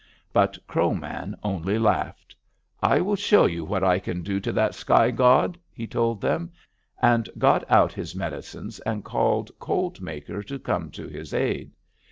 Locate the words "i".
2.81-3.01, 3.83-3.99